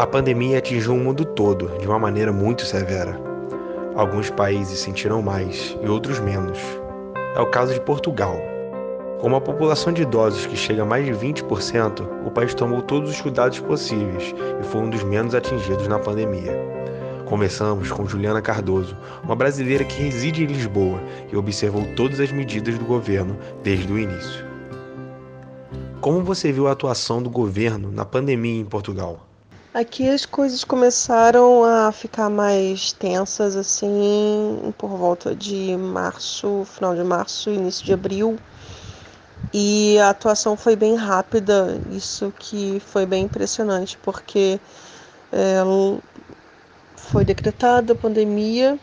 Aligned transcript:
A 0.00 0.06
pandemia 0.06 0.56
atingiu 0.56 0.94
o 0.94 0.98
mundo 0.98 1.26
todo 1.26 1.78
de 1.78 1.86
uma 1.86 1.98
maneira 1.98 2.32
muito 2.32 2.64
severa. 2.64 3.20
Alguns 3.94 4.30
países 4.30 4.78
sentiram 4.78 5.20
mais 5.20 5.76
e 5.82 5.86
outros 5.86 6.18
menos. 6.18 6.58
É 7.36 7.40
o 7.40 7.50
caso 7.50 7.74
de 7.74 7.82
Portugal. 7.82 8.34
Com 9.20 9.26
uma 9.26 9.42
população 9.42 9.92
de 9.92 10.00
idosos 10.00 10.46
que 10.46 10.56
chega 10.56 10.80
a 10.80 10.86
mais 10.86 11.04
de 11.04 11.12
20%, 11.12 12.26
o 12.26 12.30
país 12.30 12.54
tomou 12.54 12.80
todos 12.80 13.10
os 13.10 13.20
cuidados 13.20 13.60
possíveis 13.60 14.34
e 14.58 14.64
foi 14.64 14.80
um 14.80 14.88
dos 14.88 15.02
menos 15.02 15.34
atingidos 15.34 15.86
na 15.86 15.98
pandemia. 15.98 16.58
Conversamos 17.26 17.92
com 17.92 18.06
Juliana 18.06 18.40
Cardoso, 18.40 18.96
uma 19.22 19.36
brasileira 19.36 19.84
que 19.84 20.02
reside 20.02 20.44
em 20.44 20.46
Lisboa 20.46 20.98
e 21.30 21.36
observou 21.36 21.84
todas 21.94 22.20
as 22.20 22.32
medidas 22.32 22.78
do 22.78 22.86
governo 22.86 23.36
desde 23.62 23.92
o 23.92 23.98
início. 23.98 24.46
Como 26.00 26.24
você 26.24 26.50
viu 26.50 26.68
a 26.68 26.72
atuação 26.72 27.22
do 27.22 27.28
governo 27.28 27.92
na 27.92 28.06
pandemia 28.06 28.62
em 28.62 28.64
Portugal? 28.64 29.26
Aqui 29.72 30.08
as 30.08 30.26
coisas 30.26 30.64
começaram 30.64 31.62
a 31.62 31.92
ficar 31.92 32.28
mais 32.28 32.92
tensas 32.92 33.54
assim 33.54 34.74
por 34.76 34.88
volta 34.88 35.32
de 35.32 35.76
março, 35.76 36.64
final 36.64 36.92
de 36.96 37.04
março, 37.04 37.50
início 37.50 37.84
de 37.84 37.92
abril. 37.92 38.36
E 39.54 39.96
a 40.00 40.10
atuação 40.10 40.56
foi 40.56 40.74
bem 40.74 40.96
rápida, 40.96 41.80
isso 41.92 42.34
que 42.36 42.82
foi 42.84 43.06
bem 43.06 43.26
impressionante, 43.26 43.96
porque 44.02 44.58
é, 45.30 45.60
foi 46.96 47.24
decretada 47.24 47.92
a 47.92 47.96
pandemia. 47.96 48.76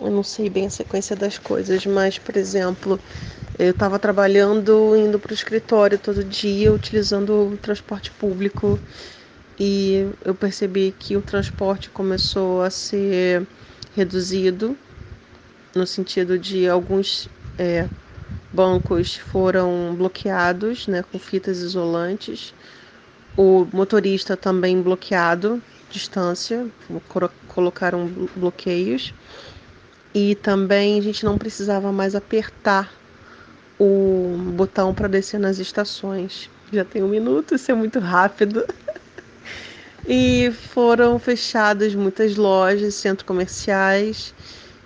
Eu 0.00 0.10
não 0.10 0.22
sei 0.22 0.48
bem 0.48 0.64
a 0.64 0.70
sequência 0.70 1.14
das 1.14 1.36
coisas, 1.36 1.84
mas, 1.84 2.18
por 2.18 2.38
exemplo, 2.38 2.98
eu 3.58 3.72
estava 3.72 3.98
trabalhando, 3.98 4.96
indo 4.96 5.18
para 5.18 5.32
o 5.32 5.34
escritório 5.34 5.98
todo 5.98 6.24
dia, 6.24 6.72
utilizando 6.72 7.52
o 7.52 7.56
transporte 7.58 8.10
público 8.12 8.78
e 9.58 10.06
eu 10.24 10.34
percebi 10.34 10.92
que 10.92 11.16
o 11.16 11.22
transporte 11.22 11.90
começou 11.90 12.62
a 12.62 12.70
ser 12.70 13.46
reduzido, 13.94 14.76
no 15.74 15.86
sentido 15.86 16.38
de 16.38 16.68
alguns 16.68 17.28
é, 17.58 17.88
bancos 18.52 19.16
foram 19.16 19.94
bloqueados 19.96 20.86
né, 20.86 21.02
com 21.02 21.18
fitas 21.18 21.58
isolantes, 21.58 22.54
o 23.36 23.66
motorista 23.72 24.36
também 24.36 24.80
bloqueado, 24.80 25.62
distância, 25.90 26.66
colocaram 27.48 28.28
bloqueios, 28.36 29.12
e 30.14 30.36
também 30.36 30.98
a 30.98 31.02
gente 31.02 31.24
não 31.24 31.36
precisava 31.36 31.90
mais 31.90 32.14
apertar 32.14 32.92
o 33.78 34.36
botão 34.54 34.94
para 34.94 35.08
descer 35.08 35.38
nas 35.40 35.58
estações. 35.58 36.48
Já 36.72 36.84
tem 36.84 37.02
um 37.02 37.08
minuto, 37.08 37.54
isso 37.54 37.70
é 37.70 37.74
muito 37.74 37.98
rápido. 37.98 38.64
E 40.06 40.52
foram 40.52 41.18
fechadas 41.18 41.94
muitas 41.94 42.36
lojas, 42.36 42.94
centros 42.94 43.26
comerciais. 43.26 44.34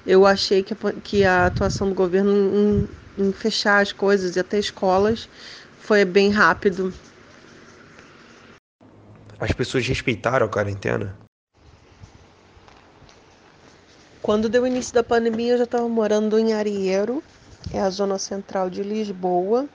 Eu 0.06 0.24
achei 0.24 0.62
que 0.62 0.72
a, 0.72 0.92
que 1.02 1.24
a 1.24 1.46
atuação 1.46 1.88
do 1.88 1.94
governo 1.94 2.32
em, 2.32 2.88
em 3.26 3.32
fechar 3.32 3.82
as 3.82 3.92
coisas 3.92 4.36
e 4.36 4.40
até 4.40 4.58
escolas 4.58 5.28
foi 5.80 6.04
bem 6.04 6.30
rápido. 6.30 6.94
As 9.40 9.52
pessoas 9.52 9.86
respeitaram 9.86 10.46
a 10.46 10.48
quarentena? 10.48 11.16
Quando 14.22 14.48
deu 14.48 14.64
o 14.64 14.66
início 14.66 14.92
da 14.92 15.02
pandemia, 15.02 15.54
eu 15.54 15.58
já 15.58 15.64
estava 15.64 15.88
morando 15.88 16.38
em 16.38 16.52
Arieiro, 16.52 17.22
é 17.72 17.80
a 17.80 17.88
zona 17.88 18.18
central 18.18 18.68
de 18.68 18.82
Lisboa. 18.82 19.68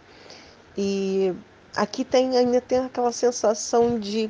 E 0.77 1.33
aqui 1.75 2.03
tem 2.03 2.37
ainda 2.37 2.61
tem 2.61 2.79
aquela 2.79 3.11
sensação 3.11 3.99
de 3.99 4.29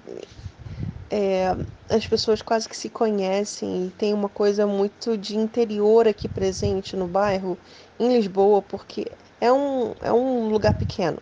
é, 1.15 1.55
as 1.87 2.07
pessoas 2.07 2.41
quase 2.41 2.67
que 2.67 2.75
se 2.75 2.89
conhecem 2.89 3.85
e 3.85 3.91
tem 3.91 4.15
uma 4.15 4.27
coisa 4.27 4.65
muito 4.65 5.15
de 5.15 5.37
interior 5.37 6.07
aqui 6.07 6.27
presente 6.27 6.95
no 6.95 7.05
bairro, 7.05 7.55
em 7.99 8.17
Lisboa, 8.17 8.63
porque 8.63 9.05
é 9.39 9.53
um, 9.53 9.93
é 10.01 10.11
um 10.11 10.49
lugar 10.49 10.73
pequeno, 10.73 11.19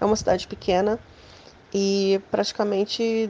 é 0.00 0.04
uma 0.06 0.16
cidade 0.16 0.48
pequena 0.48 0.98
e 1.74 2.18
praticamente 2.30 3.28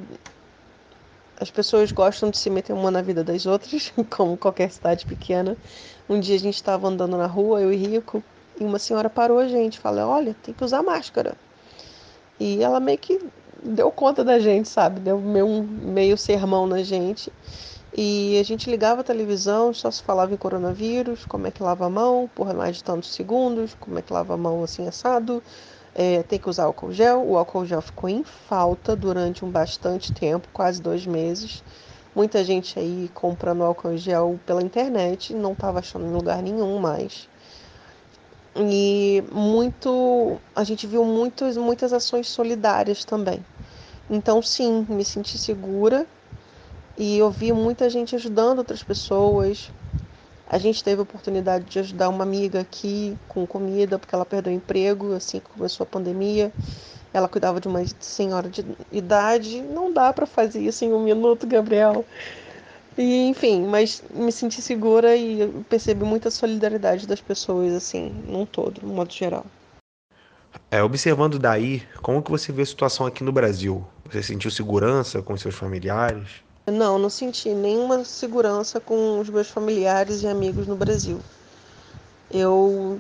as 1.40 1.50
pessoas 1.50 1.90
gostam 1.90 2.30
de 2.30 2.38
se 2.38 2.48
meter 2.48 2.74
uma 2.74 2.92
na 2.92 3.02
vida 3.02 3.24
das 3.24 3.44
outras, 3.44 3.92
como 4.08 4.36
qualquer 4.36 4.70
cidade 4.70 5.04
pequena. 5.04 5.56
Um 6.08 6.20
dia 6.20 6.36
a 6.36 6.38
gente 6.38 6.54
estava 6.54 6.86
andando 6.86 7.16
na 7.16 7.26
rua, 7.26 7.60
eu 7.60 7.72
e 7.72 7.76
Rico, 7.76 8.22
e 8.60 8.62
uma 8.62 8.78
senhora 8.78 9.10
parou 9.10 9.40
a 9.40 9.48
gente, 9.48 9.80
falou: 9.80 10.08
Olha, 10.10 10.32
tem 10.44 10.54
que 10.54 10.64
usar 10.64 10.80
máscara. 10.80 11.36
E 12.38 12.62
ela 12.62 12.78
meio 12.78 12.98
que 12.98 13.20
deu 13.62 13.90
conta 13.90 14.24
da 14.24 14.38
gente, 14.38 14.68
sabe? 14.68 15.00
Deu 15.00 15.18
meio, 15.18 15.62
meio 15.62 16.16
sermão 16.16 16.66
na 16.66 16.82
gente. 16.82 17.32
E 17.96 18.38
a 18.38 18.42
gente 18.42 18.70
ligava 18.70 19.00
a 19.00 19.04
televisão, 19.04 19.72
só 19.72 19.90
se 19.90 20.02
falava 20.02 20.32
em 20.32 20.36
coronavírus, 20.36 21.24
como 21.24 21.46
é 21.46 21.50
que 21.50 21.62
lava 21.62 21.86
a 21.86 21.90
mão 21.90 22.28
por 22.34 22.52
mais 22.54 22.76
de 22.76 22.84
tantos 22.84 23.12
segundos, 23.12 23.74
como 23.80 23.98
é 23.98 24.02
que 24.02 24.12
lava 24.12 24.34
a 24.34 24.36
mão 24.36 24.62
assim 24.62 24.86
assado, 24.86 25.42
é, 25.94 26.22
tem 26.22 26.38
que 26.38 26.48
usar 26.48 26.64
álcool 26.64 26.92
gel. 26.92 27.24
O 27.26 27.36
álcool 27.36 27.64
gel 27.64 27.80
ficou 27.80 28.08
em 28.08 28.22
falta 28.22 28.94
durante 28.94 29.44
um 29.44 29.50
bastante 29.50 30.12
tempo, 30.12 30.48
quase 30.52 30.80
dois 30.80 31.06
meses. 31.06 31.64
Muita 32.14 32.44
gente 32.44 32.78
aí 32.78 33.10
comprando 33.14 33.64
álcool 33.64 33.96
gel 33.96 34.38
pela 34.46 34.62
internet, 34.62 35.34
não 35.34 35.52
estava 35.52 35.78
achando 35.78 36.06
em 36.06 36.12
lugar 36.12 36.42
nenhum 36.42 36.78
mais. 36.78 37.28
E 38.58 39.22
muito, 39.30 40.38
a 40.54 40.64
gente 40.64 40.86
viu 40.86 41.04
muitas, 41.04 41.56
muitas 41.56 41.92
ações 41.92 42.28
solidárias 42.28 43.04
também. 43.04 43.44
Então, 44.10 44.42
sim, 44.42 44.86
me 44.88 45.04
senti 45.04 45.38
segura 45.38 46.06
e 46.96 47.18
eu 47.18 47.30
vi 47.30 47.52
muita 47.52 47.88
gente 47.88 48.16
ajudando 48.16 48.58
outras 48.58 48.82
pessoas. 48.82 49.70
A 50.50 50.58
gente 50.58 50.82
teve 50.82 50.98
a 51.00 51.02
oportunidade 51.02 51.66
de 51.66 51.78
ajudar 51.78 52.08
uma 52.08 52.24
amiga 52.24 52.60
aqui 52.60 53.16
com 53.28 53.46
comida, 53.46 53.98
porque 53.98 54.14
ela 54.14 54.24
perdeu 54.24 54.52
o 54.52 54.56
emprego 54.56 55.12
assim 55.12 55.38
que 55.40 55.50
começou 55.50 55.84
a 55.84 55.86
pandemia. 55.86 56.52
Ela 57.12 57.28
cuidava 57.28 57.60
de 57.60 57.68
uma 57.68 57.84
senhora 58.00 58.48
de 58.48 58.64
idade. 58.90 59.60
Não 59.60 59.92
dá 59.92 60.12
para 60.12 60.26
fazer 60.26 60.60
isso 60.60 60.84
em 60.84 60.92
um 60.92 61.04
minuto, 61.04 61.46
Gabriel. 61.46 62.04
E, 62.98 63.28
enfim, 63.28 63.64
mas 63.64 64.02
me 64.12 64.32
senti 64.32 64.60
segura 64.60 65.14
e 65.14 65.48
percebi 65.68 66.04
muita 66.04 66.32
solidariedade 66.32 67.06
das 67.06 67.20
pessoas, 67.20 67.72
assim, 67.72 68.10
num 68.26 68.44
todo, 68.44 68.80
no 68.82 68.92
modo 68.92 69.12
geral. 69.12 69.46
É, 70.68 70.82
observando 70.82 71.38
daí, 71.38 71.86
como 72.02 72.20
que 72.20 72.30
você 72.30 72.50
vê 72.50 72.62
a 72.62 72.66
situação 72.66 73.06
aqui 73.06 73.22
no 73.22 73.30
Brasil? 73.30 73.86
Você 74.10 74.20
sentiu 74.20 74.50
segurança 74.50 75.22
com 75.22 75.36
seus 75.36 75.54
familiares? 75.54 76.42
Não, 76.66 76.98
não 76.98 77.08
senti 77.08 77.50
nenhuma 77.50 78.04
segurança 78.04 78.80
com 78.80 79.20
os 79.20 79.30
meus 79.30 79.48
familiares 79.48 80.22
e 80.24 80.26
amigos 80.26 80.66
no 80.66 80.74
Brasil. 80.74 81.20
Eu 82.32 82.98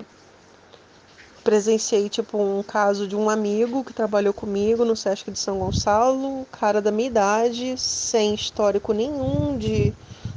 presenciei 1.48 2.10
tipo 2.10 2.36
um 2.36 2.62
caso 2.62 3.08
de 3.08 3.16
um 3.16 3.30
amigo 3.30 3.82
que 3.82 3.94
trabalhou 3.94 4.34
comigo 4.34 4.84
no 4.84 4.94
Sesc 4.94 5.30
de 5.30 5.38
São 5.38 5.58
Gonçalo, 5.58 6.46
cara 6.52 6.82
da 6.82 6.92
minha 6.92 7.08
idade, 7.08 7.74
sem 7.78 8.34
histórico 8.34 8.92
nenhum 8.92 9.56
de 9.56 9.94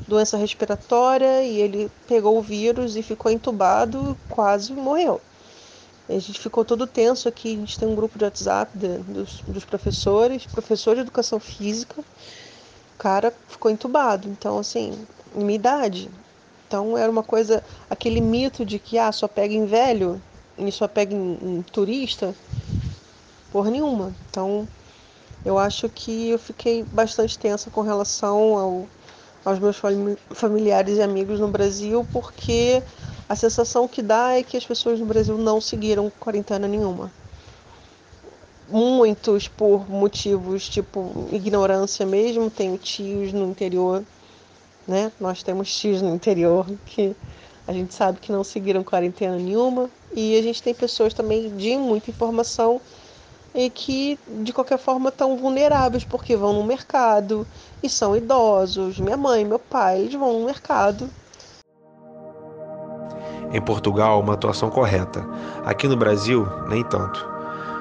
doença 0.07 0.37
respiratória 0.37 1.43
e 1.43 1.59
ele 1.59 1.91
pegou 2.07 2.37
o 2.37 2.41
vírus 2.41 2.95
e 2.95 3.03
ficou 3.03 3.29
entubado, 3.29 4.17
quase 4.29 4.71
morreu. 4.71 5.19
A 6.07 6.13
gente 6.13 6.39
ficou 6.39 6.63
todo 6.63 6.87
tenso 6.87 7.27
aqui, 7.27 7.55
a 7.55 7.59
gente 7.59 7.77
tem 7.77 7.89
um 7.89 7.95
grupo 7.95 8.17
de 8.17 8.23
WhatsApp 8.23 8.71
de, 8.77 8.99
dos, 8.99 9.41
dos 9.41 9.65
professores, 9.65 10.45
professor 10.45 10.95
de 10.95 11.01
educação 11.01 11.41
física. 11.41 11.99
O 11.99 12.97
cara 12.97 13.33
ficou 13.49 13.69
entubado, 13.69 14.29
então 14.29 14.57
assim, 14.57 14.97
minha 15.35 15.55
idade. 15.55 16.09
Então 16.69 16.97
era 16.97 17.11
uma 17.11 17.21
coisa, 17.21 17.61
aquele 17.89 18.21
mito 18.21 18.63
de 18.63 18.79
que 18.79 18.97
ah, 18.97 19.11
só 19.11 19.27
pega 19.27 19.53
em 19.53 19.65
velho, 19.65 20.21
e 20.67 20.71
só 20.71 20.87
pega 20.87 21.13
em, 21.13 21.37
em 21.41 21.61
turista, 21.61 22.35
por 23.51 23.65
nenhuma. 23.65 24.15
Então, 24.29 24.67
eu 25.43 25.57
acho 25.57 25.89
que 25.89 26.29
eu 26.29 26.39
fiquei 26.39 26.83
bastante 26.83 27.37
tensa 27.37 27.69
com 27.69 27.81
relação 27.81 28.57
ao, 28.57 28.87
aos 29.43 29.59
meus 29.59 29.77
familiares 30.31 30.97
e 30.97 31.01
amigos 31.01 31.39
no 31.39 31.47
Brasil, 31.47 32.05
porque 32.13 32.81
a 33.27 33.35
sensação 33.35 33.87
que 33.87 34.01
dá 34.01 34.33
é 34.37 34.43
que 34.43 34.57
as 34.57 34.65
pessoas 34.65 34.99
no 34.99 35.05
Brasil 35.05 35.37
não 35.37 35.59
seguiram 35.59 36.11
quarentena 36.19 36.67
nenhuma. 36.67 37.11
Muitos 38.69 39.47
por 39.47 39.89
motivos 39.89 40.69
tipo 40.69 41.27
ignorância 41.31 42.05
mesmo, 42.05 42.49
tenho 42.49 42.77
tios 42.77 43.33
no 43.33 43.49
interior, 43.49 44.03
né? 44.87 45.11
Nós 45.19 45.43
temos 45.43 45.75
tios 45.75 46.01
no 46.01 46.13
interior 46.13 46.65
que 46.85 47.15
a 47.71 47.73
gente 47.73 47.93
sabe 47.93 48.19
que 48.19 48.33
não 48.33 48.43
seguiram 48.43 48.83
quarentena 48.83 49.37
nenhuma 49.37 49.89
e 50.13 50.37
a 50.37 50.41
gente 50.41 50.61
tem 50.61 50.73
pessoas 50.73 51.13
também 51.13 51.55
de 51.55 51.77
muita 51.77 52.11
informação 52.11 52.81
e 53.55 53.69
que 53.69 54.19
de 54.43 54.51
qualquer 54.51 54.77
forma 54.77 55.07
estão 55.07 55.37
vulneráveis 55.37 56.03
porque 56.03 56.35
vão 56.35 56.51
no 56.51 56.65
mercado 56.65 57.47
e 57.81 57.87
são 57.87 58.15
idosos. 58.15 58.99
Minha 58.99 59.15
mãe, 59.15 59.45
meu 59.45 59.57
pai, 59.57 60.01
eles 60.01 60.13
vão 60.13 60.39
no 60.39 60.45
mercado. 60.45 61.09
Em 63.53 63.61
Portugal, 63.61 64.19
uma 64.19 64.33
atuação 64.33 64.69
correta. 64.69 65.25
Aqui 65.63 65.87
no 65.87 65.95
Brasil, 65.95 66.45
nem 66.67 66.83
tanto. 66.83 67.25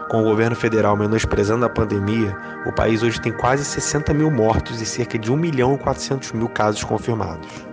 Com 0.08 0.20
o 0.20 0.24
governo 0.24 0.54
federal 0.54 0.96
menosprezando 0.96 1.64
a 1.64 1.68
pandemia, 1.68 2.36
o 2.64 2.72
país 2.72 3.02
hoje 3.02 3.20
tem 3.20 3.32
quase 3.32 3.64
60 3.64 4.14
mil 4.14 4.30
mortos 4.30 4.80
e 4.80 4.86
cerca 4.86 5.18
de 5.18 5.32
1 5.32 5.36
milhão 5.36 5.74
e 5.74 5.78
400 5.78 6.30
mil 6.32 6.48
casos 6.48 6.84
confirmados. 6.84 7.69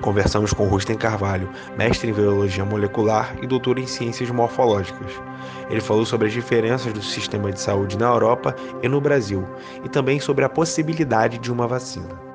Conversamos 0.00 0.52
com 0.52 0.68
Rustem 0.68 0.96
Carvalho, 0.96 1.50
mestre 1.76 2.08
em 2.08 2.12
Biologia 2.12 2.64
Molecular 2.64 3.36
e 3.42 3.46
doutor 3.46 3.78
em 3.78 3.86
Ciências 3.86 4.30
Morfológicas. 4.30 5.12
Ele 5.68 5.80
falou 5.80 6.06
sobre 6.06 6.28
as 6.28 6.32
diferenças 6.32 6.92
do 6.92 7.02
sistema 7.02 7.50
de 7.50 7.60
saúde 7.60 7.98
na 7.98 8.06
Europa 8.06 8.54
e 8.80 8.88
no 8.88 9.00
Brasil, 9.00 9.44
e 9.84 9.88
também 9.88 10.20
sobre 10.20 10.44
a 10.44 10.48
possibilidade 10.48 11.38
de 11.38 11.50
uma 11.50 11.66
vacina. 11.66 12.28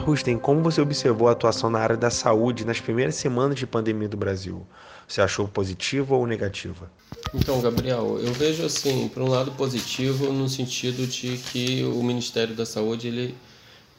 Rustem, 0.00 0.38
como 0.38 0.62
você 0.62 0.80
observou 0.80 1.28
a 1.28 1.32
atuação 1.32 1.68
na 1.68 1.80
área 1.80 1.96
da 1.96 2.08
saúde 2.08 2.64
nas 2.64 2.80
primeiras 2.80 3.16
semanas 3.16 3.58
de 3.58 3.66
pandemia 3.66 4.08
do 4.08 4.16
Brasil? 4.16 4.66
Você 5.06 5.20
achou 5.20 5.46
positiva 5.46 6.14
ou 6.14 6.26
negativa? 6.26 6.90
Então, 7.34 7.60
Gabriel, 7.60 8.18
eu 8.22 8.32
vejo 8.32 8.64
assim, 8.64 9.08
por 9.08 9.22
um 9.22 9.28
lado 9.28 9.50
positivo 9.52 10.32
no 10.32 10.48
sentido 10.48 11.06
de 11.06 11.36
que 11.36 11.84
o 11.84 12.02
Ministério 12.02 12.54
da 12.54 12.64
Saúde 12.64 13.08
ele, 13.08 13.34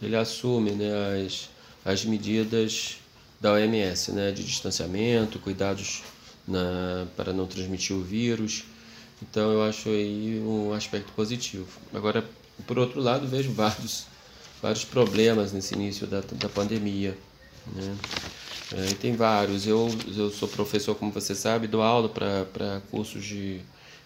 ele 0.01 0.15
assume 0.15 0.71
né, 0.71 1.23
as, 1.25 1.49
as 1.89 2.05
medidas 2.05 2.97
da 3.41 3.53
OMS, 3.53 4.11
né, 4.11 4.31
de 4.31 4.43
distanciamento, 4.43 5.39
cuidados 5.39 6.03
na, 6.47 7.07
para 7.17 7.33
não 7.33 7.47
transmitir 7.47 7.95
o 7.95 8.03
vírus. 8.03 8.63
Então 9.21 9.51
eu 9.51 9.63
acho 9.63 9.89
aí 9.89 10.39
um 10.39 10.71
aspecto 10.73 11.11
positivo. 11.13 11.67
Agora, 11.93 12.23
por 12.67 12.77
outro 12.77 13.01
lado, 13.01 13.27
vejo 13.27 13.51
vários, 13.51 14.05
vários 14.61 14.85
problemas 14.85 15.51
nesse 15.51 15.73
início 15.73 16.05
da, 16.05 16.21
da 16.21 16.47
pandemia. 16.47 17.17
Né? 17.73 17.95
É, 18.73 18.93
tem 18.93 19.15
vários. 19.15 19.65
Eu, 19.65 19.89
eu 20.15 20.29
sou 20.29 20.47
professor, 20.47 20.93
como 20.95 21.11
você 21.11 21.33
sabe, 21.33 21.67
dou 21.67 21.81
aula 21.81 22.07
para 22.07 22.81
cursos 22.91 23.23
de 23.23 23.61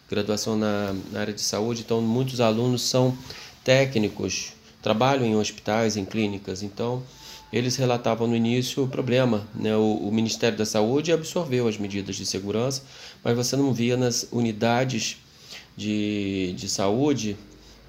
graduação 0.10 0.56
na, 0.58 0.96
na 1.12 1.20
área 1.20 1.34
de 1.34 1.42
saúde, 1.42 1.82
então 1.82 2.02
muitos 2.02 2.40
alunos 2.40 2.84
são 2.84 3.18
técnicos, 3.64 4.54
trabalham 4.82 5.26
em 5.26 5.36
hospitais, 5.36 5.98
em 5.98 6.06
clínicas, 6.06 6.62
então 6.62 7.04
eles 7.54 7.76
relatavam 7.76 8.28
no 8.28 8.36
início 8.36 8.84
o 8.84 8.88
problema. 8.88 9.48
Né? 9.54 9.76
O, 9.78 10.08
o, 10.08 10.12
Ministério 10.12 10.58
da 10.58 10.66
Saúde 10.66 11.12
absorveu 11.12 11.68
as 11.68 11.78
medidas 11.78 12.16
de 12.16 12.26
segurança, 12.26 12.82
mas 13.24 13.36
você 13.36 13.56
não 13.56 13.72
via 13.72 13.96
nas 13.96 14.28
unidades 14.32 15.18
de, 15.78 16.54
de 16.58 16.68
saúde 16.68 17.38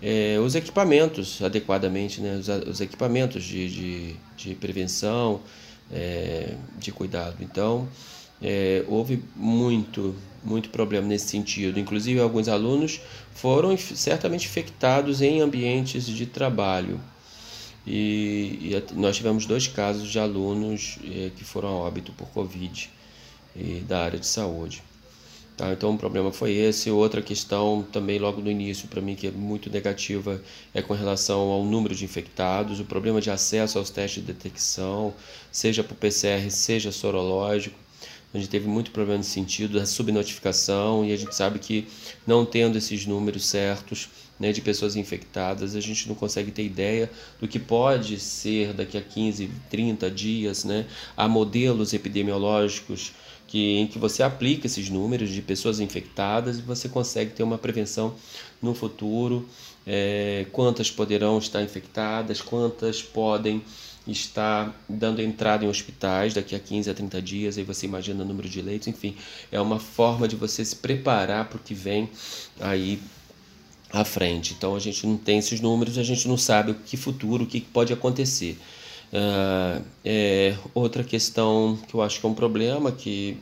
é, 0.03 0.39
os 0.39 0.55
equipamentos 0.55 1.41
adequadamente, 1.43 2.21
né? 2.21 2.37
os, 2.37 2.49
os 2.69 2.81
equipamentos 2.83 3.43
de, 3.43 3.69
de, 3.71 4.17
de 4.37 4.55
prevenção, 4.55 5.41
é, 5.91 6.57
de 6.79 6.93
cuidado. 6.93 7.37
Então, 7.41 7.89
é, 8.43 8.85
houve 8.87 9.25
muito, 9.35 10.15
muito 10.45 10.69
problema 10.69 11.07
nesse 11.07 11.29
sentido. 11.29 11.81
Inclusive, 11.81 12.21
alguns 12.21 12.49
alunos 12.49 13.01
foram 13.33 13.75
certamente 13.79 14.47
infectados 14.47 15.23
em 15.23 15.41
ambientes 15.41 16.07
de 16.07 16.27
trabalho. 16.27 17.01
E, 17.87 18.73
e 18.73 18.95
nós 18.95 19.17
tivemos 19.17 19.47
dois 19.47 19.67
casos 19.67 20.11
de 20.11 20.19
alunos 20.19 20.99
eh, 21.05 21.31
que 21.37 21.45
foram 21.45 21.69
a 21.69 21.73
óbito 21.73 22.13
por 22.13 22.29
Covid 22.29 22.91
e 23.55 23.81
da 23.81 24.05
área 24.05 24.19
de 24.19 24.27
saúde. 24.27 24.83
Tá, 25.57 25.73
então 25.73 25.95
o 25.95 25.99
problema 25.99 26.33
foi 26.33 26.53
esse. 26.53 26.91
Outra 26.91 27.23
questão 27.23 27.87
também 27.93 28.19
logo 28.19 28.41
no 28.41 28.51
início 28.51 28.89
para 28.89 29.01
mim 29.01 29.15
que 29.15 29.29
é 29.29 29.31
muito 29.31 29.71
negativa 29.71 30.43
é 30.73 30.83
com 30.83 30.95
relação 30.95 31.39
ao 31.51 31.65
número 31.65 31.95
de 31.95 32.05
infectados, 32.05 32.81
o 32.81 32.85
problema 32.85 33.21
de 33.21 33.31
acesso 33.31 33.79
aos 33.79 33.89
testes 33.89 34.25
de 34.25 34.33
detecção, 34.33 35.15
seja 35.53 35.85
por 35.85 35.95
PCR, 35.97 36.51
seja 36.51 36.91
sorológico. 36.91 37.79
A 38.33 38.39
gente 38.39 38.49
teve 38.49 38.67
muito 38.67 38.91
problema 38.91 39.19
nesse 39.19 39.31
sentido, 39.31 39.79
da 39.79 39.87
subnotificação, 39.87 41.05
e 41.05 41.13
a 41.13 41.17
gente 41.17 41.37
sabe 41.37 41.61
que 41.61 41.87
não 42.27 42.45
tendo 42.45 42.77
esses 42.77 43.07
números 43.07 43.47
certos, 43.47 44.09
né, 44.39 44.53
de 44.53 44.61
pessoas 44.61 44.97
infectadas, 44.97 45.77
a 45.77 45.81
gente 45.81 46.09
não 46.09 46.15
consegue 46.15 46.51
ter 46.51 46.65
ideia 46.65 47.11
do 47.41 47.47
que 47.47 47.59
pode 47.59 48.19
ser 48.19 48.73
daqui 48.73 48.99
a 48.99 49.01
15, 49.01 49.51
30 49.71 50.11
dias. 50.11 50.65
Né? 50.65 50.87
Há 51.17 51.29
modelos 51.29 51.93
epidemiológicos 51.93 53.13
que, 53.47 53.79
em 53.79 53.87
que 53.87 53.99
você 53.99 54.23
aplica 54.23 54.67
esses 54.67 54.91
números 54.91 55.31
de 55.31 55.41
pessoas 55.41 55.79
infectadas 55.81 56.59
e 56.59 56.63
você 56.63 56.89
consegue 56.89 57.33
ter 57.33 57.43
uma 57.43 57.59
prevenção 57.59 58.15
no 58.61 58.75
futuro. 58.75 59.49
É, 59.87 60.47
quantas 60.51 60.91
poderão 60.91 61.39
estar 61.39 61.63
infectadas, 61.63 62.41
quantas 62.41 63.03
podem 63.03 63.63
estar 64.07 64.75
dando 64.89 65.21
entrada 65.23 65.65
em 65.65 65.69
hospitais 65.69 66.35
daqui 66.35 66.55
a 66.55 66.59
15 66.59 66.91
a 66.91 66.95
30 66.95 67.23
dias, 67.23 67.59
aí 67.59 67.65
você 67.65 67.87
imagina 67.87 68.23
o 68.23 68.27
número 68.27 68.49
de 68.49 68.61
leitos, 68.61 68.89
enfim, 68.89 69.17
é 69.51 69.61
uma 69.61 69.79
forma 69.79 70.29
de 70.29 70.37
você 70.37 70.65
se 70.65 70.77
preparar 70.77 71.49
para 71.49 71.57
o 71.57 71.61
que 71.61 71.75
vem 71.75 72.11
aí 72.61 73.01
à 73.95 74.05
frente. 74.05 74.55
Então 74.57 74.75
a 74.75 74.81
gente 74.81 75.07
não 75.07 75.17
tem 75.17 75.39
esses 75.39 75.61
números, 75.61 75.97
a 75.97 76.03
gente 76.03 76.27
não 76.27 76.37
sabe 76.37 76.73
o 76.73 76.75
que 76.75 76.97
futuro, 76.97 77.45
o 77.45 77.47
que 77.47 77.61
pode 77.61 77.93
acontecer. 77.93 78.59
Uh, 79.13 79.85
é, 80.05 80.57
outra 80.75 81.05
questão 81.05 81.79
que 81.89 81.95
eu 81.95 82.03
acho 82.03 82.19
que 82.19 82.27
é 82.27 82.29
um 82.29 82.35
problema 82.35 82.91
que 82.91 83.39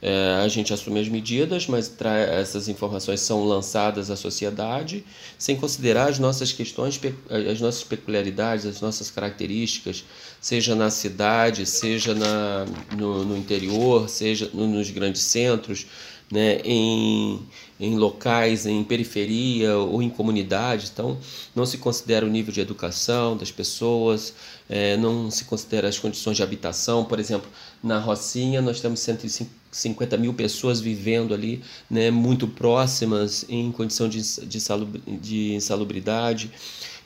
é, 0.00 0.40
a 0.42 0.48
gente 0.48 0.72
assume 0.72 0.98
as 0.98 1.08
medidas, 1.08 1.68
mas 1.68 1.94
essas 2.28 2.66
informações 2.66 3.20
são 3.20 3.44
lançadas 3.44 4.10
à 4.10 4.16
sociedade 4.16 5.04
sem 5.38 5.54
considerar 5.54 6.08
as 6.08 6.18
nossas 6.18 6.50
questões, 6.50 6.98
as 7.30 7.60
nossas 7.60 7.84
peculiaridades, 7.84 8.66
as 8.66 8.80
nossas 8.80 9.10
características, 9.10 10.02
seja 10.40 10.74
na 10.74 10.90
cidade, 10.90 11.64
seja 11.66 12.14
na, 12.14 12.66
no, 12.96 13.24
no 13.24 13.36
interior, 13.36 14.08
seja 14.08 14.50
no, 14.52 14.66
nos 14.66 14.90
grandes 14.90 15.22
centros, 15.22 15.86
né, 16.32 16.60
em, 16.64 17.40
em 17.82 17.96
locais, 17.96 18.64
em 18.64 18.84
periferia 18.84 19.76
ou 19.76 20.00
em 20.00 20.08
comunidades. 20.08 20.88
Então, 20.92 21.18
não 21.54 21.66
se 21.66 21.78
considera 21.78 22.24
o 22.24 22.28
nível 22.28 22.52
de 22.52 22.60
educação 22.60 23.36
das 23.36 23.50
pessoas, 23.50 24.32
é, 24.68 24.96
não 24.96 25.30
se 25.32 25.44
considera 25.44 25.88
as 25.88 25.98
condições 25.98 26.36
de 26.36 26.44
habitação. 26.44 27.04
Por 27.04 27.18
exemplo, 27.18 27.50
na 27.82 27.98
Rocinha, 27.98 28.62
nós 28.62 28.80
temos 28.80 29.00
150 29.00 30.16
mil 30.16 30.32
pessoas 30.32 30.80
vivendo 30.80 31.34
ali, 31.34 31.60
né, 31.90 32.08
muito 32.10 32.46
próximas, 32.46 33.44
em 33.48 33.72
condição 33.72 34.08
de, 34.08 34.22
de 35.20 35.54
insalubridade. 35.54 36.52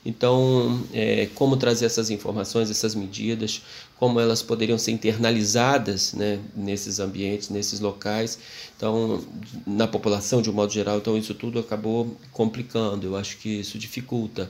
Então, 0.06 0.84
é, 0.92 1.28
como 1.34 1.56
trazer 1.56 1.84
essas 1.84 2.10
informações, 2.10 2.70
essas 2.70 2.94
medidas, 2.94 3.60
como 3.98 4.20
elas 4.20 4.40
poderiam 4.40 4.78
ser 4.78 4.92
internalizadas 4.92 6.12
né, 6.12 6.38
nesses 6.54 7.00
ambientes, 7.00 7.50
nesses 7.50 7.80
locais, 7.80 8.38
então, 8.76 9.20
na 9.66 9.88
população 9.88 10.40
de 10.40 10.48
um 10.48 10.52
modo 10.52 10.72
geral, 10.72 10.98
então 10.98 11.18
isso 11.18 11.34
tudo 11.34 11.58
acabou 11.58 12.16
complicando, 12.30 13.04
eu 13.04 13.16
acho 13.16 13.36
que 13.38 13.48
isso 13.48 13.76
dificulta. 13.80 14.48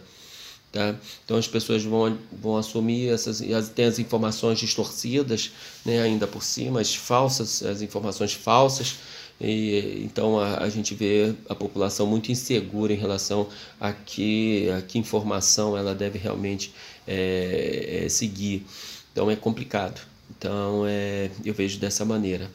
Tá? 0.70 0.94
Então 1.24 1.38
as 1.38 1.48
pessoas 1.48 1.82
vão, 1.84 2.18
vão 2.30 2.58
assumir 2.58 3.08
essas 3.08 3.40
tem 3.74 3.86
as 3.86 3.98
informações 3.98 4.58
distorcidas 4.58 5.52
né, 5.86 6.02
ainda 6.02 6.26
por 6.26 6.42
cima, 6.42 6.82
as 6.82 6.94
falsas, 6.94 7.62
as 7.62 7.80
informações 7.80 8.34
falsas, 8.34 8.96
e, 9.40 10.02
então 10.04 10.38
a, 10.38 10.62
a, 10.62 10.68
gente 10.68 10.94
vê 10.94 11.34
a 11.48 11.54
população 11.54 12.06
muito 12.06 12.32
insegura 12.32 12.92
em 12.92 12.96
relação 12.96 13.48
a 13.78 13.92
que, 13.92 14.70
a 14.70 14.80
que 14.80 14.98
informação 14.98 15.76
ela 15.76 15.94
deve 15.94 16.18
realmente 16.18 16.72
é, 17.06 18.04
é, 18.04 18.08
seguir. 18.08 18.66
Então 19.12 19.30
é 19.30 19.36
complicado. 19.36 20.00
Então 20.30 20.84
é, 20.86 21.30
eu 21.44 21.52
vejo 21.52 21.78
dessa 21.78 22.04
maneira. 22.04 22.50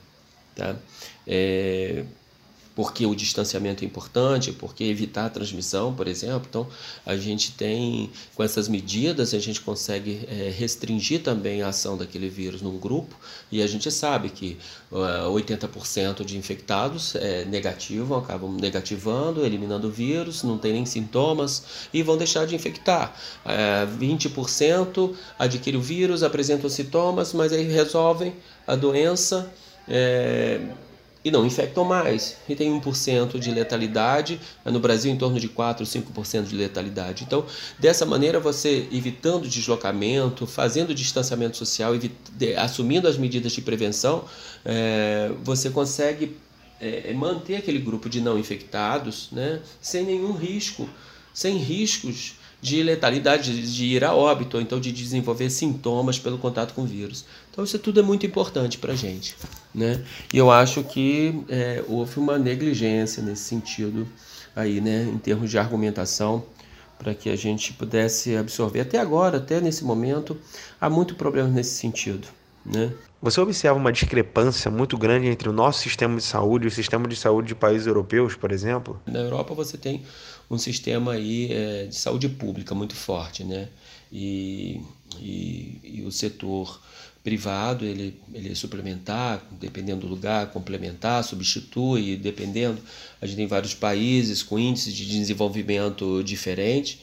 Tá? 0.55 0.75
É, 1.27 2.03
porque 2.75 3.05
o 3.05 3.13
distanciamento 3.13 3.83
é 3.83 3.87
importante, 3.87 4.51
porque 4.51 4.83
evitar 4.85 5.25
a 5.25 5.29
transmissão, 5.29 5.93
por 5.93 6.07
exemplo. 6.07 6.47
Então, 6.49 6.67
a 7.05 7.17
gente 7.17 7.51
tem, 7.51 8.09
com 8.33 8.43
essas 8.43 8.67
medidas, 8.67 9.33
a 9.33 9.39
gente 9.39 9.61
consegue 9.61 10.25
é, 10.27 10.49
restringir 10.49 11.21
também 11.21 11.61
a 11.61 11.67
ação 11.67 11.97
daquele 11.97 12.29
vírus 12.29 12.61
num 12.61 12.77
grupo, 12.77 13.15
e 13.51 13.61
a 13.61 13.67
gente 13.67 13.91
sabe 13.91 14.29
que 14.29 14.57
uh, 14.91 15.29
80% 15.33 16.23
de 16.23 16.37
infectados 16.37 17.15
é, 17.15 17.43
negativam, 17.45 18.17
acabam 18.17 18.51
negativando, 18.53 19.45
eliminando 19.45 19.87
o 19.87 19.91
vírus, 19.91 20.43
não 20.43 20.57
tem 20.57 20.73
nem 20.73 20.85
sintomas 20.85 21.63
e 21.93 22.01
vão 22.01 22.17
deixar 22.17 22.45
de 22.45 22.55
infectar. 22.55 23.13
É, 23.45 23.85
20% 23.85 25.13
adquirem 25.37 25.79
o 25.79 25.83
vírus, 25.83 26.23
apresentam 26.23 26.69
sintomas, 26.69 27.33
mas 27.33 27.51
aí 27.51 27.63
resolvem 27.63 28.33
a 28.65 28.75
doença. 28.75 29.51
É, 29.87 30.61
e 31.23 31.29
não 31.29 31.45
infectam 31.45 31.83
mais. 31.83 32.37
E 32.49 32.55
tem 32.55 32.71
1% 32.79 33.39
de 33.39 33.51
letalidade, 33.51 34.39
no 34.65 34.79
Brasil 34.79 35.11
em 35.11 35.17
torno 35.17 35.39
de 35.39 35.47
4, 35.47 35.85
5% 35.85 36.43
de 36.45 36.55
letalidade. 36.55 37.23
Então, 37.23 37.45
dessa 37.77 38.05
maneira, 38.05 38.39
você 38.39 38.87
evitando 38.91 39.47
deslocamento, 39.47 40.47
fazendo 40.47 40.93
distanciamento 40.93 41.57
social, 41.57 41.93
assumindo 42.57 43.07
as 43.07 43.17
medidas 43.17 43.51
de 43.51 43.61
prevenção, 43.61 44.25
é, 44.65 45.31
você 45.43 45.69
consegue 45.69 46.37
é, 46.79 47.13
manter 47.13 47.57
aquele 47.57 47.79
grupo 47.79 48.09
de 48.09 48.19
não 48.19 48.39
infectados 48.39 49.29
né, 49.31 49.61
sem 49.79 50.03
nenhum 50.03 50.33
risco, 50.33 50.89
sem 51.33 51.57
riscos 51.57 52.40
de 52.62 52.84
letalidade, 52.84 53.74
de, 53.74 53.86
ir 53.86 54.03
a 54.03 54.13
óbito, 54.13 54.58
ou 54.58 54.63
então 54.63 54.80
de 54.80 54.91
desenvolver 54.91 55.50
sintomas 55.50 56.20
pelo 56.20 56.38
contato 56.38 56.74
com 56.74 56.84
o 56.84 56.86
vírus. 56.86 57.25
Então 57.50 57.63
isso 57.63 57.80
tudo 57.80 58.00
é 58.00 58.03
muito 58.03 58.25
importante 58.25 58.77
para 58.77 58.94
a 58.94 58.96
gente. 58.96 59.36
Né? 59.74 60.03
E 60.32 60.38
eu 60.38 60.51
acho 60.51 60.84
que 60.84 61.44
é, 61.50 61.84
houve 61.88 62.20
uma 62.20 62.38
negligência 62.38 63.24
nesse 63.24 63.44
sentido 63.44 64.08
aí, 64.56 64.80
né, 64.80 65.03
em 65.03 65.18
termos 65.18 65.50
de 65.50 65.58
argumentação, 65.58 66.44
para 67.00 67.15
que 67.15 67.30
a 67.30 67.36
gente 67.36 67.74
pudesse 67.74 68.36
absorver. 68.36 68.82
Até 68.82 69.00
agora, 69.00 69.38
até 69.38 69.60
nesse 69.60 69.84
momento, 69.84 70.38
há 70.80 70.89
muito 70.89 71.15
problema 71.15 71.50
nesse 71.50 71.72
sentido. 71.72 72.27
Né? 72.65 72.94
Você 73.22 73.39
observa 73.39 73.77
uma 73.77 73.91
discrepância 73.91 74.72
muito 74.72 74.98
grande 74.98 75.27
entre 75.27 75.50
o 75.50 75.53
nosso 75.53 75.82
sistema 75.82 76.18
de 76.18 76.24
saúde 76.24 76.65
e 76.65 76.68
o 76.68 76.72
sistema 76.72 77.08
de 77.08 77.15
saúde 77.15 77.50
de 77.50 77.56
países 77.56 77.88
europeus, 77.88 78.36
por 78.36 78.51
exemplo? 78.51 79.00
Na 79.06 79.20
Europa 79.20 79.53
você 79.53 79.77
tem 79.77 80.03
um 80.50 80.58
sistema 80.58 81.13
aí 81.13 81.51
é, 81.51 81.86
de 81.86 81.96
saúde 81.96 82.27
pública 82.30 82.74
muito 82.74 82.96
forte, 82.96 83.44
né? 83.44 83.70
E, 84.12 84.82
e, 85.20 85.80
e, 85.84 86.03
o 86.06 86.12
setor 86.12 86.82
privado 87.24 87.86
ele, 87.86 88.20
ele 88.34 88.51
é 88.51 88.56
suplementar, 88.56 89.41
dependendo 89.51 90.01
do 90.01 90.08
lugar, 90.08 90.48
complementar, 90.48 91.24
substitui, 91.24 92.18
dependendo. 92.18 92.82
A 93.22 93.25
gente 93.25 93.38
tem 93.38 93.48
vários 93.48 93.74
países 93.74 94.44
com 94.44 94.60
índices 94.60 94.94
de 94.94 95.06
desenvolvimento 95.06 96.24
diferentes, 96.24 97.00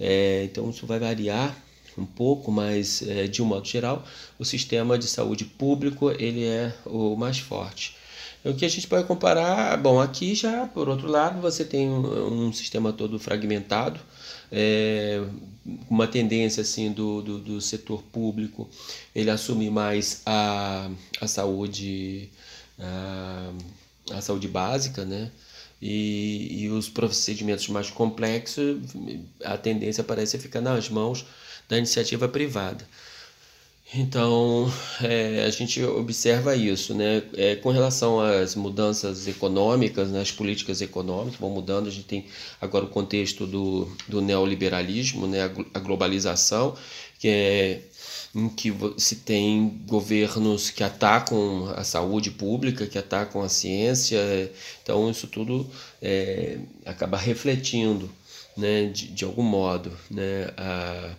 é, 0.00 0.44
então 0.44 0.68
isso 0.70 0.86
vai 0.86 0.98
variar 0.98 1.56
um 1.98 2.06
pouco, 2.06 2.50
mas 2.50 3.02
é, 3.02 3.26
de 3.26 3.42
um 3.42 3.46
modo 3.46 3.66
geral, 3.66 4.04
o 4.38 4.44
sistema 4.44 4.98
de 4.98 5.06
saúde 5.06 5.44
público 5.44 6.10
ele 6.10 6.44
é 6.44 6.74
o 6.84 7.16
mais 7.16 7.38
forte. 7.38 7.96
O 8.44 8.54
que 8.54 8.64
a 8.64 8.68
gente 8.68 8.86
pode 8.86 9.06
comparar, 9.06 9.76
bom, 9.78 10.00
aqui 10.00 10.34
já 10.34 10.66
por 10.66 10.88
outro 10.88 11.08
lado 11.08 11.40
você 11.40 11.64
tem 11.64 11.88
um, 11.88 12.46
um 12.46 12.52
sistema 12.52 12.92
todo 12.92 13.18
fragmentado, 13.18 14.00
é, 14.50 15.22
uma 15.90 16.06
tendência 16.06 16.62
assim 16.62 16.92
do, 16.92 17.20
do, 17.20 17.38
do, 17.38 17.60
setor 17.60 18.02
público 18.02 18.66
ele 19.14 19.30
assume 19.30 19.68
mais 19.68 20.22
a, 20.24 20.88
a 21.20 21.26
saúde 21.26 22.30
a, 22.78 23.50
a 24.12 24.20
saúde 24.22 24.48
básica, 24.48 25.04
né? 25.04 25.30
E, 25.80 26.64
e 26.64 26.68
os 26.70 26.88
procedimentos 26.88 27.68
mais 27.68 27.88
complexos, 27.88 28.78
a 29.44 29.56
tendência 29.56 30.02
parece 30.02 30.38
ficar 30.38 30.60
nas 30.60 30.88
mãos 30.88 31.24
da 31.68 31.78
iniciativa 31.78 32.28
privada. 32.28 32.84
Então, 33.94 34.70
é, 35.02 35.44
a 35.44 35.50
gente 35.50 35.82
observa 35.82 36.54
isso, 36.54 36.94
né? 36.94 37.22
É, 37.34 37.56
com 37.56 37.70
relação 37.70 38.20
às 38.20 38.54
mudanças 38.54 39.26
econômicas, 39.26 40.10
né, 40.10 40.20
as 40.20 40.30
políticas 40.30 40.82
econômicas 40.82 41.40
vão 41.40 41.48
mudando, 41.48 41.86
a 41.88 41.90
gente 41.90 42.04
tem 42.04 42.26
agora 42.60 42.84
o 42.84 42.88
contexto 42.88 43.46
do, 43.46 43.90
do 44.06 44.20
neoliberalismo, 44.20 45.26
né, 45.26 45.50
a 45.72 45.78
globalização, 45.78 46.76
que 47.18 47.28
é 47.28 47.82
em 48.34 48.48
que 48.48 48.72
se 48.96 49.16
tem 49.16 49.82
governos 49.86 50.70
que 50.70 50.84
atacam 50.84 51.72
a 51.76 51.82
saúde 51.82 52.30
pública, 52.30 52.86
que 52.86 52.98
atacam 52.98 53.42
a 53.42 53.48
ciência, 53.48 54.18
então 54.82 55.10
isso 55.10 55.26
tudo 55.26 55.68
é, 56.00 56.58
acaba 56.84 57.16
refletindo, 57.16 58.10
né, 58.56 58.86
de, 58.86 59.08
de 59.08 59.24
algum 59.24 59.42
modo, 59.42 59.90
né, 60.10 60.52
a, 60.56 61.10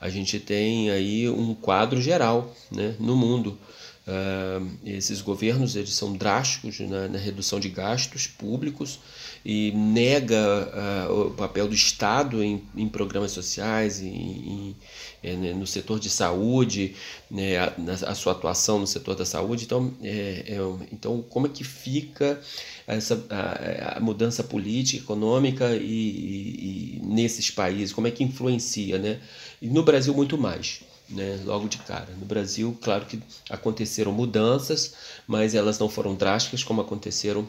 a 0.00 0.08
gente 0.08 0.38
tem 0.38 0.90
aí 0.90 1.28
um 1.28 1.54
quadro 1.54 2.00
geral 2.00 2.54
né, 2.70 2.94
no 2.98 3.16
mundo. 3.16 3.58
Uh, 4.06 4.66
esses 4.86 5.20
governos 5.20 5.76
eles 5.76 5.92
são 5.92 6.14
drásticos 6.14 6.80
na, 6.80 7.08
na, 7.08 7.18
redução 7.18 7.60
de 7.60 7.68
gastos 7.68 8.26
públicos 8.26 9.00
e 9.44 9.72
nega 9.72 11.08
uh, 11.08 11.28
o 11.28 11.30
papel 11.30 11.68
do 11.68 11.74
Estado 11.74 12.42
em, 12.42 12.62
em 12.76 12.88
programas 12.88 13.32
sociais, 13.32 14.00
em, 14.00 14.08
em, 14.08 14.76
em, 15.22 15.36
né, 15.36 15.52
no 15.52 15.66
setor 15.66 15.98
de 15.98 16.10
saúde, 16.10 16.94
né, 17.30 17.58
a, 17.58 17.72
a, 18.06 18.14
sua 18.14 18.32
atuação 18.32 18.78
no 18.78 18.86
setor 18.86 19.14
da 19.14 19.24
saúde. 19.24 19.64
Então, 19.64 19.94
é, 20.02 20.44
é, 20.46 20.58
então 20.92 21.22
como 21.22 21.46
é 21.46 21.50
que 21.50 21.64
fica 21.64 22.40
essa, 22.86 23.24
a, 23.30 23.98
a 23.98 24.00
mudança 24.00 24.42
política, 24.42 25.02
econômica 25.02 25.74
e, 25.76 25.82
e, 25.82 26.96
e, 26.96 27.02
nesses 27.04 27.50
países? 27.50 27.92
Como 27.92 28.06
é 28.06 28.10
que 28.10 28.24
influencia? 28.24 28.98
Né? 28.98 29.20
E 29.62 29.68
no 29.68 29.82
Brasil, 29.82 30.14
muito 30.14 30.36
mais. 30.36 30.82
Né, 31.08 31.40
logo 31.46 31.68
de 31.68 31.78
cara. 31.78 32.08
No 32.20 32.26
Brasil, 32.26 32.76
claro 32.82 33.06
que 33.06 33.18
aconteceram 33.48 34.12
mudanças, 34.12 34.94
mas 35.26 35.54
elas 35.54 35.78
não 35.78 35.88
foram 35.88 36.14
drásticas 36.14 36.62
como 36.62 36.82
aconteceram 36.82 37.48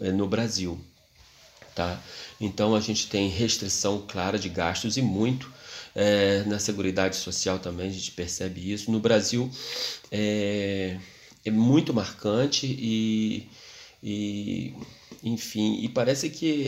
é, 0.00 0.10
no 0.10 0.26
Brasil. 0.26 0.78
Tá? 1.78 1.96
Então 2.40 2.74
a 2.74 2.80
gente 2.80 3.06
tem 3.06 3.28
restrição 3.28 4.04
clara 4.04 4.36
de 4.36 4.48
gastos 4.48 4.96
e 4.96 5.00
muito 5.00 5.48
é, 5.94 6.42
na 6.42 6.58
Seguridade 6.58 7.14
Social 7.14 7.60
também, 7.60 7.86
a 7.86 7.92
gente 7.92 8.10
percebe 8.10 8.72
isso. 8.72 8.90
No 8.90 8.98
Brasil 8.98 9.48
é, 10.10 10.96
é 11.44 11.50
muito 11.52 11.94
marcante 11.94 12.66
e, 12.66 13.48
e 14.02 14.74
enfim, 15.22 15.78
e 15.80 15.88
parece 15.88 16.30
que 16.30 16.66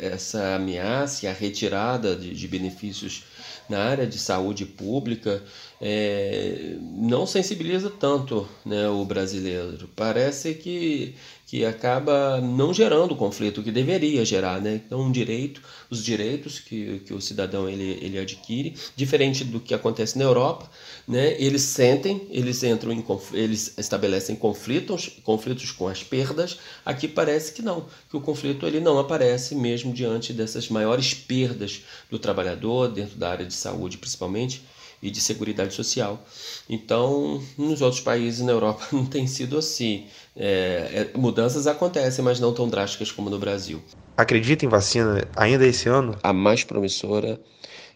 essa 0.00 0.54
ameaça 0.54 1.26
e 1.26 1.28
a 1.28 1.32
retirada 1.32 2.14
de, 2.14 2.32
de 2.32 2.46
benefícios 2.46 3.24
na 3.68 3.78
área 3.82 4.06
de 4.06 4.18
saúde 4.18 4.66
pública 4.66 5.42
é, 5.80 6.76
não 6.80 7.26
sensibiliza 7.26 7.90
tanto 7.90 8.48
né, 8.64 8.88
o 8.88 9.04
brasileiro. 9.04 9.88
Parece 9.96 10.54
que, 10.54 11.14
que 11.52 11.66
acaba 11.66 12.40
não 12.40 12.72
gerando 12.72 13.12
o 13.12 13.16
conflito 13.16 13.62
que 13.62 13.70
deveria 13.70 14.24
gerar. 14.24 14.58
Né? 14.58 14.80
Então, 14.86 15.02
um 15.02 15.12
direito, 15.12 15.60
os 15.90 16.02
direitos 16.02 16.58
que, 16.58 17.00
que 17.00 17.12
o 17.12 17.20
cidadão 17.20 17.68
ele, 17.68 17.98
ele 18.00 18.18
adquire, 18.18 18.74
diferente 18.96 19.44
do 19.44 19.60
que 19.60 19.74
acontece 19.74 20.16
na 20.16 20.24
Europa, 20.24 20.70
né, 21.06 21.36
eles 21.38 21.60
sentem, 21.60 22.26
eles 22.30 22.62
entram 22.62 22.90
em 22.90 23.04
eles 23.34 23.74
estabelecem 23.76 24.34
conflitos, 24.34 25.10
conflitos 25.22 25.70
com 25.72 25.88
as 25.88 26.02
perdas. 26.02 26.58
Aqui 26.86 27.06
parece 27.06 27.52
que 27.52 27.60
não, 27.60 27.84
que 28.08 28.16
o 28.16 28.20
conflito 28.22 28.66
ele 28.66 28.80
não 28.80 28.98
aparece 28.98 29.54
mesmo 29.54 29.92
diante 29.92 30.32
dessas 30.32 30.70
maiores 30.70 31.12
perdas 31.12 31.82
do 32.08 32.18
trabalhador 32.18 32.88
dentro 32.88 33.18
da 33.18 33.28
área 33.28 33.44
de 33.44 33.52
saúde, 33.52 33.98
principalmente 33.98 34.62
e 35.02 35.10
de 35.10 35.20
seguridade 35.20 35.74
social. 35.74 36.24
Então, 36.70 37.42
nos 37.58 37.82
outros 37.82 38.00
países 38.00 38.40
na 38.40 38.52
Europa 38.52 38.86
não 38.92 39.04
tem 39.04 39.26
sido 39.26 39.58
assim. 39.58 40.06
É, 40.36 41.08
é, 41.14 41.18
mudanças 41.18 41.66
acontecem, 41.66 42.24
mas 42.24 42.38
não 42.38 42.54
tão 42.54 42.68
drásticas 42.68 43.10
como 43.10 43.28
no 43.28 43.38
Brasil. 43.38 43.82
Acredita 44.16 44.64
em 44.64 44.68
vacina 44.68 45.26
ainda 45.36 45.66
esse 45.66 45.88
ano? 45.88 46.16
A 46.22 46.32
mais 46.32 46.62
promissora 46.62 47.40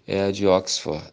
é 0.06 0.24
a 0.24 0.30
de 0.30 0.46
Oxford. 0.46 1.04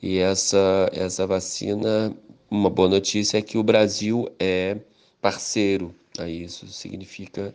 E 0.00 0.18
essa, 0.18 0.88
essa 0.92 1.26
vacina, 1.26 2.16
uma 2.50 2.70
boa 2.70 2.88
notícia 2.88 3.38
é 3.38 3.42
que 3.42 3.58
o 3.58 3.62
Brasil 3.62 4.28
é 4.38 4.78
parceiro 5.20 5.94
a 6.18 6.28
isso. 6.28 6.66
Significa 6.68 7.54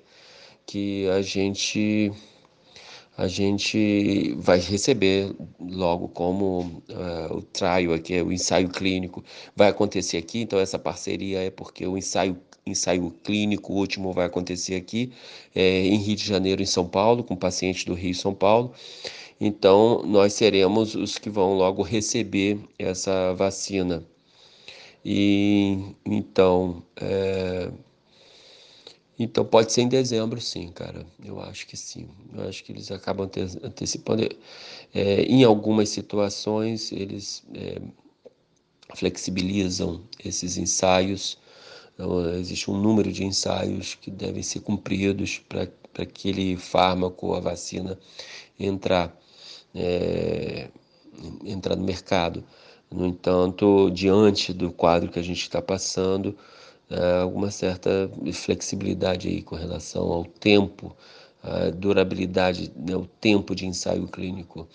que 0.66 1.08
a 1.10 1.22
gente 1.22 2.12
a 3.16 3.28
gente 3.28 4.34
vai 4.38 4.60
receber 4.60 5.34
logo 5.60 6.08
como 6.08 6.84
uh, 6.90 7.36
o 7.36 7.42
trial 7.42 7.94
aqui, 7.94 8.20
o 8.22 8.32
ensaio 8.32 8.70
clínico 8.70 9.24
vai 9.56 9.70
acontecer 9.70 10.18
aqui, 10.18 10.42
então 10.42 10.60
essa 10.60 10.80
parceria 10.80 11.40
é 11.42 11.52
porque 11.52 11.86
o 11.86 11.98
ensaio, 11.98 12.38
ensaio 12.66 13.12
clínico 13.24 13.74
último 13.74 14.12
vai 14.12 14.26
acontecer 14.26 14.76
aqui 14.76 15.12
é, 15.54 15.86
em 15.86 15.98
Rio 15.98 16.16
de 16.16 16.26
Janeiro 16.26 16.62
em 16.62 16.66
São 16.66 16.88
Paulo, 16.88 17.24
com 17.24 17.36
pacientes 17.36 17.86
do 17.86 17.94
Rio 17.94 18.12
e 18.12 18.16
São 18.16 18.34
Paulo. 18.34 18.74
Então 19.40 20.04
nós 20.04 20.34
seremos 20.34 20.96
os 20.96 21.18
que 21.18 21.30
vão 21.30 21.54
logo 21.54 21.84
receber 21.84 22.60
essa 22.80 23.34
vacina. 23.34 24.04
E 25.06 25.80
então 26.06 26.82
é, 26.96 27.70
então 29.18 29.46
pode 29.46 29.72
ser 29.72 29.82
em 29.82 29.88
dezembro, 29.88 30.42
sim, 30.42 30.70
cara. 30.70 31.06
Eu 31.24 31.40
acho 31.42 31.68
que 31.68 31.78
sim. 31.78 32.08
Eu 32.34 32.48
acho 32.48 32.64
que 32.64 32.72
eles 32.72 32.92
acabam 32.92 33.30
antecipando. 33.64 34.28
É, 34.94 35.22
em 35.24 35.44
algumas 35.44 35.90
situações, 35.90 36.92
eles 36.92 37.44
é, 37.54 37.80
flexibilizam 38.96 40.02
esses 40.24 40.58
ensaios. 40.58 41.38
Então, 41.94 42.28
existe 42.36 42.72
um 42.72 42.78
número 42.78 43.12
de 43.12 43.24
ensaios 43.24 43.96
que 43.96 44.10
devem 44.10 44.42
ser 44.42 44.62
cumpridos 44.62 45.40
para 45.48 45.68
aquele 46.00 46.58
fármaco, 46.58 47.36
a 47.36 47.40
vacina, 47.40 48.00
entrar, 48.60 49.16
é, 49.76 50.70
entrar 51.46 51.76
no 51.76 51.84
mercado. 51.84 52.44
No 52.92 53.06
entanto, 53.06 53.90
diante 53.92 54.54
do 54.54 54.72
quadro 54.72 55.12
que 55.12 55.20
a 55.20 55.24
gente 55.24 55.42
está 55.42 55.62
passando, 55.62 56.36
alguma 57.22 57.52
certa 57.52 58.10
flexibilidade 58.34 59.28
aí 59.28 59.42
com 59.42 59.56
relação 59.56 60.04
ao 60.04 60.26
tempo, 60.26 60.96
a 61.42 61.70
durabilidade, 61.70 62.72
né, 62.76 62.96
o 62.96 63.06
tempo 63.06 63.54
de 63.56 63.66
ensaio 63.66 64.08
clínico. 64.08 64.68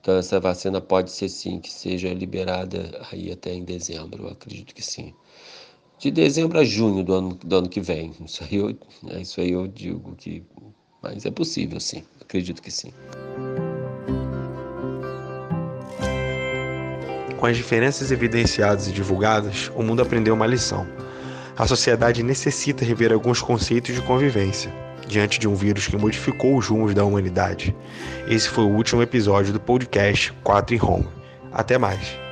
Então 0.00 0.16
essa 0.16 0.38
vacina 0.38 0.80
pode 0.80 1.10
ser 1.10 1.28
sim 1.28 1.58
que 1.58 1.70
seja 1.70 2.12
liberada 2.12 3.00
aí 3.10 3.32
até 3.32 3.52
em 3.54 3.64
dezembro, 3.64 4.24
eu 4.24 4.28
acredito 4.30 4.74
que 4.74 4.82
sim. 4.82 5.14
De 5.98 6.10
dezembro 6.10 6.58
a 6.58 6.64
junho 6.64 7.02
do 7.02 7.14
ano, 7.14 7.38
do 7.42 7.56
ano 7.56 7.68
que 7.68 7.80
vem. 7.80 8.12
Isso 8.24 8.44
aí, 8.44 8.56
eu, 8.56 8.76
é 9.08 9.20
isso 9.20 9.40
aí 9.40 9.52
eu 9.52 9.66
digo 9.66 10.14
que. 10.16 10.42
Mas 11.02 11.24
é 11.24 11.30
possível 11.30 11.78
sim, 11.80 12.02
acredito 12.20 12.60
que 12.60 12.70
sim. 12.70 12.92
Com 17.38 17.46
as 17.46 17.56
diferenças 17.56 18.10
evidenciadas 18.10 18.88
e 18.88 18.92
divulgadas, 18.92 19.70
o 19.76 19.82
mundo 19.82 20.02
aprendeu 20.02 20.34
uma 20.34 20.46
lição. 20.46 20.86
A 21.56 21.66
sociedade 21.68 22.22
necessita 22.22 22.84
rever 22.84 23.12
alguns 23.12 23.40
conceitos 23.40 23.94
de 23.94 24.02
convivência, 24.02 24.72
diante 25.06 25.38
de 25.38 25.46
um 25.46 25.54
vírus 25.54 25.86
que 25.86 25.96
modificou 25.96 26.56
os 26.56 26.66
rumos 26.66 26.94
da 26.94 27.04
humanidade. 27.04 27.74
Esse 28.26 28.48
foi 28.48 28.64
o 28.64 28.74
último 28.74 29.02
episódio 29.02 29.52
do 29.52 29.60
podcast 29.60 30.32
4 30.42 30.74
em 30.74 30.82
Home. 30.82 31.08
Até 31.52 31.78
mais! 31.78 32.23